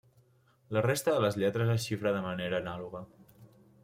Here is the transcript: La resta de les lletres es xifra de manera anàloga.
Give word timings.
La 0.77 0.81
resta 0.85 1.13
de 1.15 1.19
les 1.25 1.37
lletres 1.43 1.73
es 1.73 1.85
xifra 1.89 2.13
de 2.15 2.23
manera 2.29 2.63
anàloga. 2.65 3.03